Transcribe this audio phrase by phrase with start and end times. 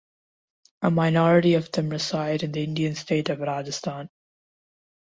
[0.81, 4.09] A minority of them reside in the Indian state of Rajasthan.